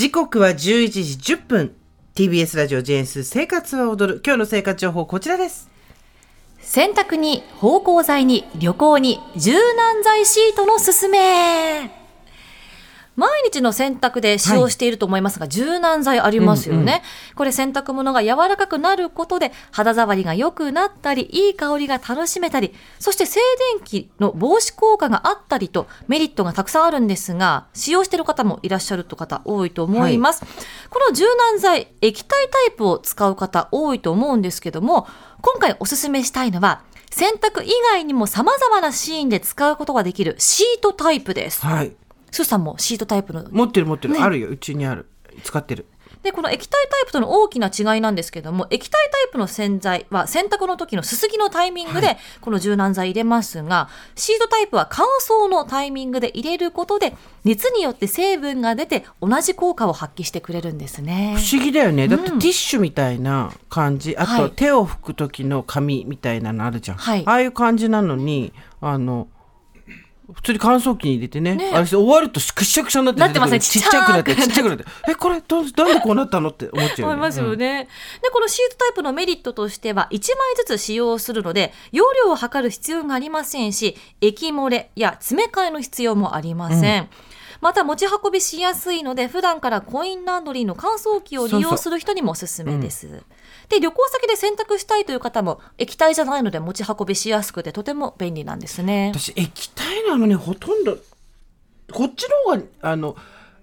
[0.00, 1.76] 時刻は11時10分。
[2.14, 4.22] TBS ラジオ JS 生活は踊る。
[4.24, 5.68] 今日の生活情報こちらです。
[6.58, 11.99] 洗濯に芳香剤に旅行に柔軟剤シートのすすめ。
[13.20, 23.40] 毎日の洗濯で使用していると思いますが、はい、柔軟剤ありますよね、うんうん、これ洗濯物が柔らかくなることで肌触りが良くなったりいい香りが楽しめたりそして静
[23.76, 30.54] 電気の防止効果があったりとメリットがたくさんあるんですが使用している方もいらっしゃると方多いと思います、はい、
[30.88, 35.06] この柔軟剤液体タイプを使う方多いと思うんですけども
[35.42, 41.66] 今回おすすめしたいのは洗濯以外にも様々なシーンで使うことができるシートタイプです。
[41.66, 41.92] はい。
[42.30, 43.44] スーさんもシートタイプの。
[43.50, 44.14] 持ってる持ってる。
[44.14, 44.48] ね、あるよ。
[44.48, 45.06] うちにある。
[45.42, 45.86] 使ってる。
[46.22, 61.36] で、この液体タイプとの大きな違いなんですけども、液体タイプの洗剤は洗濯の時のすすぎのタイミングでこの柔軟剤入れますが、はい、シートタイプは乾燥のタイミングで入れることで、熱によって成分が出て同じ効果を発揮してくれるんですね。
[61.38, 62.06] 不思議だよね。
[62.06, 66.96] だってティッシュみたいな感じ、うん、あと手を拭く時の紙みたいなのあるじゃん。
[66.98, 68.52] はい、ああいう感じなのに、
[68.82, 69.28] あの、
[70.34, 71.70] 普通に乾燥機に入れてねね。
[71.72, 73.60] あれ終わるとくしゃくしゃになってなってますね。
[73.60, 74.68] ちっちゃくなってちっちゃく。
[74.68, 74.84] なって。
[75.08, 87.08] えこれどなんでこうなったのって思っちゃう、思いますよね、うん、でこのシートタイプのメリットとしては1枚ずつ使用するので容量を測る必要がありませんし液漏れや詰め替えの必要もありません、うん。
[87.60, 93.06] また持ち運びしやすいので普段からコインランドリーの乾燥機を利用する人にもおすすめです。
[93.06, 93.22] うん。
[93.68, 99.12] で旅行先で洗濯したいという方も液体じゃないので持ち運びしやすくてとても便利なんですね。
[99.14, 100.98] 私液体なのにほとんど
[101.92, 103.16] こっちの方があの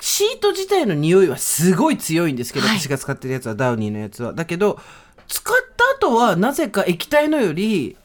[0.00, 4.32] シート自体の匂いはすごい強いんですけど、はい、私が使ってるやつはダウニーのやつは。
[4.32, 4.78] だけど
[5.26, 7.96] 使った後はなぜか液体のより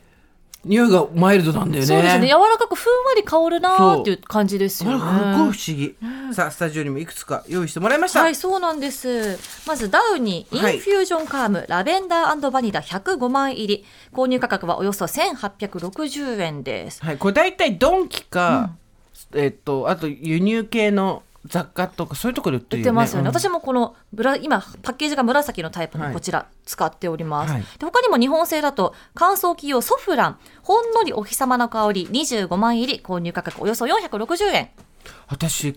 [0.66, 1.86] 匂いがマイルドなんだよね。
[1.86, 2.28] そうですね。
[2.28, 4.98] 柔らかくふんわり香るなっていう感じですよね。
[4.98, 6.34] すごい不思議、うん。
[6.34, 8.22] さあスタジオにもいくつか用意してもらいました。
[8.22, 9.38] はい、そうなんです。
[9.68, 17.04] まずダウニーインフュージョンカーム、はい、ラベンダーバニラ105枚入り購入価格はおよそ1860円です。
[17.04, 18.72] はい、これだいたいドンキか、
[19.34, 22.90] うん、えっとあと輸入系の雑貨とかそういうところで売ってるよね。
[22.90, 23.28] 売ってますよね。
[23.28, 27.52] うん、私もこのブラ今パッケージが紫のタイプのこちら使っております。
[27.52, 34.70] はい、で他にも日本製だと乾燥機用ソフランほんのりお日様の香り25枚入り購入価格およそ460円。
[35.28, 35.76] 私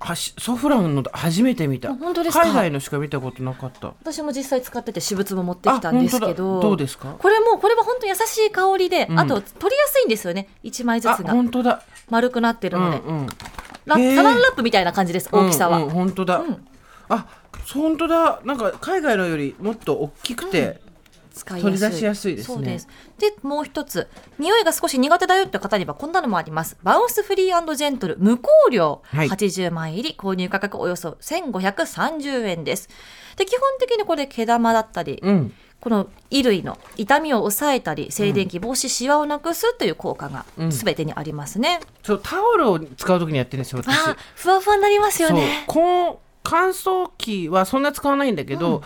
[0.00, 1.94] はしソフランの初めて見た。
[1.94, 2.44] 本当ですか？
[2.44, 3.94] 海外のしか見たことなかった。
[4.02, 6.60] 私も実際使ってて私物も持ってきたんですけど。
[6.60, 7.16] どうですか？
[7.18, 10.48] これもこれは本当優しい香りで、うん、あと取りやすいんですよね。
[10.64, 11.32] 1枚ずつが。
[11.32, 11.82] 本当だ。
[12.10, 13.26] 丸くなってるので、うんうん
[13.88, 16.66] ラサランラップみたいな感じです大きさは、うんうん、本当だ、うん、
[17.08, 17.26] あ
[17.72, 18.40] 本当だ。
[18.44, 20.80] なんか海外のよりもっと大きくて、
[21.32, 22.80] 使い取り出しやすいですね。
[23.18, 24.08] ででもう一つ。
[24.38, 26.76] 匂いが少し苦手だよって方にはこんなのもあります。
[26.82, 30.16] バウンスフリージェントル無香料、はい、80枚入り。
[30.18, 32.88] 購入価格およそ1530円です。
[33.36, 43.96] で基本的にこれ毛玉だったり、うん、この衣類の痛みを抑えたり静電気防止しわをなくすという効果がすべてにありますね、うん、そうタオルを使う時にやってるんですよ私。
[44.34, 45.64] ふわふわになりますよね。
[45.66, 48.82] この乾燥機はそんな使わないんだけど、うん、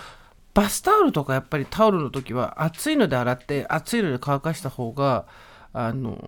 [0.53, 5.27] バスタオルとかやっぱりタオルの時は熱いので洗って熱いので乾かした方が
[5.73, 6.19] あの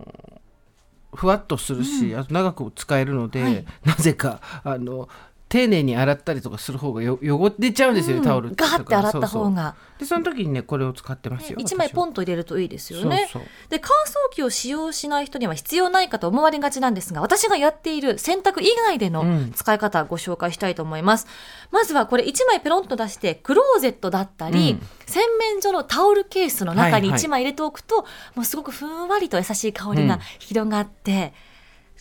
[1.14, 5.08] ふわっとするし、うん、あと長く使えるので、はい、なぜかあの
[5.48, 9.76] 丁寧に洗ったりとかする方がよ汚れちゃうんですよ、うん、タオルガーって洗った方が。
[9.98, 13.28] でその時にねこれを使ってますよ、1枚ポンと入れるといいですよね。
[13.68, 19.24] で乾燥機を使用しない人には必要ないかと思われがちなんですが私がやっている洗濯以外での
[19.54, 21.28] 使い方ご紹介したいと思います、
[21.70, 31.32] うん、まずはこれ1枚ペロンと出してクローゼットだったり、うん、洗面所のタオルケースの中に1枚入れておくと、はいはい、もうすごくふんわりと優しい香りが広がって、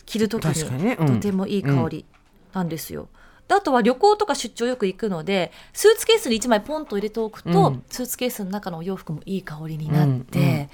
[0.06, 2.04] 着る時にとてもいい香り
[2.52, 3.08] なんですよ。
[3.48, 10.68] であとは旅行とか出張よく行くのでスーツケースに1枚ポンと入れておくと、うん、スーツケースの中のお洋服もいい香りになって、うんうん、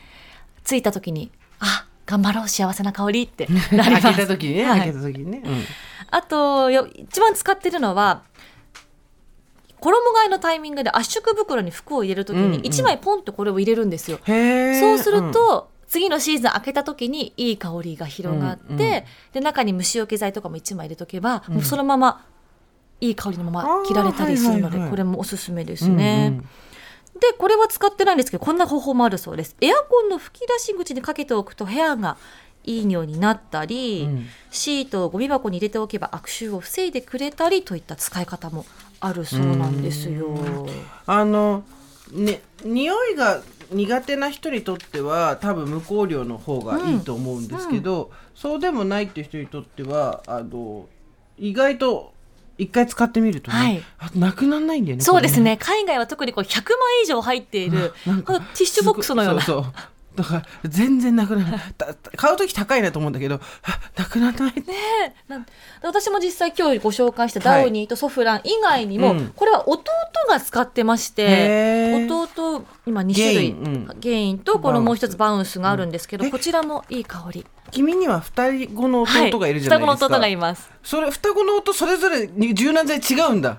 [0.64, 4.02] 着いた時にあ頑張ろう幸せな香りって なります。
[4.02, 5.64] 開けた時にね、はい、開けた時にね、うん、
[6.10, 8.22] あと一番使ってるのは
[9.80, 14.18] 衣替えのタイミングで圧縮袋に服を入れる時に1枚ポンとこれを入れるんですよ。
[14.26, 19.04] うんうん、そうすると、次のシーズン開けた時にいい香りが広がって、うんうん、で
[19.40, 22.24] 中に虫除け剤とかも1枚入れとけば、もうそのまま
[23.00, 26.28] いい香りのまま切られたりするので、これもおすすめですね。
[26.32, 26.48] うんうん。
[27.20, 29.56] でこれは使ってないんですけどこんな方法もあるそうです。
[29.60, 32.16] エアコンの吹き出し口にかけておくと部屋が
[32.64, 38.64] いい匂いになったり、うん、シートをゴミ箱に入れておけば悪臭を防いでくれたりといった使い方も
[39.00, 40.66] あるそうなんですよ。
[41.06, 41.64] あの
[42.12, 48.00] ね匂いが苦手な人にとっては多分無香料の方がいいと思うんですけど、うん。
[48.02, 50.86] うん、そうでもないっていう人にとってはあの
[51.38, 52.12] 意外と
[52.60, 53.82] 一回使ってみるとね、はい。
[53.98, 55.56] あなくならないんだよねそうですこれね。
[55.56, 59.40] 海外は特にこう100枚以上入っているティッシュボックスのような。
[59.40, 59.72] そうそう
[60.22, 63.40] だから全然なくならないたた買う時高いなと思うんだけどあ
[63.96, 64.54] なくならない。
[64.54, 64.64] ね
[65.82, 69.90] 私も実際今日ご紹介したダウニーとソフラン以外にも、うんこれは弟
[70.28, 73.56] が使ってまして弟今2種類
[73.98, 76.28] ゲインとこのもう一つバウンスがあるんですけど、うん。
[76.28, 76.30] え？
[76.30, 77.46] こちらもいい香り。
[77.70, 80.70] 君には二人子の弟がいるじゃないですか、はい、双子の弟がいます。
[80.82, 83.58] それ双子の弟それぞれに柔軟剤違うんだ。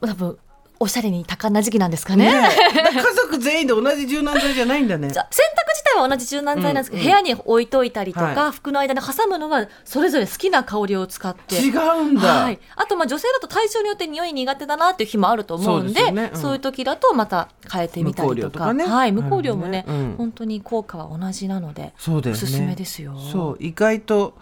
[0.00, 0.38] 多分
[0.78, 2.32] おしゃれに多感な時期なんですかね。
[2.32, 2.48] ね
[2.92, 5.08] 家族全員で同じ柔軟剤じゃないんだね。
[5.08, 11.56] 洗濯自体は同じ柔軟剤なんですけど、うん部屋に置いといたりとか、は服の間に挟むのはそれぞれ好きな香りを使って。
[11.56, 16.30] 違うんだ、はい、あとまあ女性だと体調によって匂い苦手だなっていう日もあると思うんでそうね。
[16.34, 16.52] うん。
[16.52, 18.34] いう時だとまた変えてみたりとか。
[18.34, 18.84] 無香料とかね。
[18.86, 20.14] はい、無香料もね、ねうん。
[20.18, 22.42] 本当に効果は同じなのでそうだよね。
[22.42, 23.16] おすすめですよ。
[23.32, 24.36] そう意外と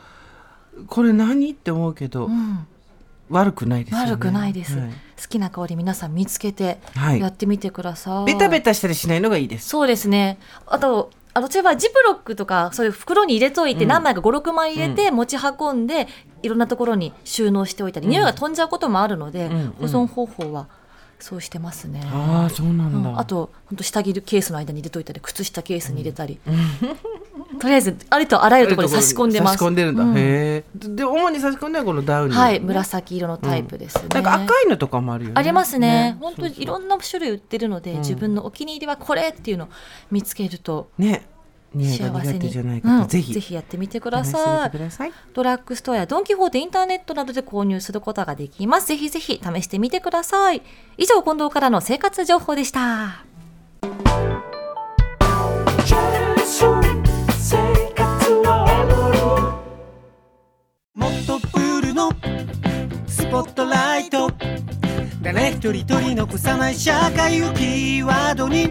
[0.89, 1.51] これ何？
[1.51, 2.67] って思うけど、うん
[3.31, 4.11] 悪くないですよね。
[4.13, 4.91] 悪くないです、はい。
[4.91, 7.21] 好きな香り皆さん見つけてはい。
[7.21, 9.69] やってみてください、ベタベタしたりしないのがいいです。
[9.69, 10.39] そうですね。
[10.67, 13.89] あとあの例えばジップロックとかそういう袋に入れといてうん。
[13.89, 16.07] 何枚か56枚入れて持ち運んで
[16.43, 19.75] いろんなところに収納しておいたり、匂いが飛んじゃうこともあるので、うん。
[19.79, 20.69] 保存方法は
[21.25, 22.03] そうしてますね。
[22.05, 23.19] ああそうなんだ、うん。
[23.19, 26.39] あと本当下着ケースの間に入れといたり靴下ケースに入れたり、
[27.59, 29.53] とりあえずありとあらゆるところに差し込んでます。
[29.55, 30.19] 差し込んでるんだ、うん。
[30.19, 32.39] へえで主に差し込んではこのダウニー。
[32.39, 35.35] はい紫色のタイプですね、なんか赤いのとかもあるよね。
[35.37, 36.19] ありますね。
[36.21, 37.99] 本当いろんな種類売ってるので、うん。
[38.01, 39.69] 自分のお気に入りはこれっていうのを
[40.11, 41.23] 見つけるとね
[41.83, 43.01] 幸せに苦手じゃないうん。
[43.01, 43.33] 方、ぜひ。
[43.35, 45.13] ぜひやってみてくだ試してさいみてください。
[45.33, 48.89] ドラッグストアやドン・キホーテインターネットなどで購入することができます。
[48.89, 50.63] ぜひぜひ試してみてください。
[50.99, 53.25] 以上、近藤からの生活情報でした。
[60.95, 62.11] もっとプールの
[63.07, 64.31] スポットライト。
[65.23, 68.71] 誰一人取り残さない社会をキーワードに